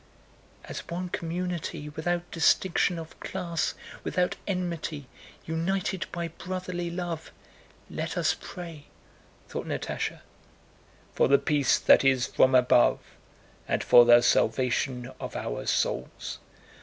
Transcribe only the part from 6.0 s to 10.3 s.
by brotherly love—let us pray!" thought Natásha.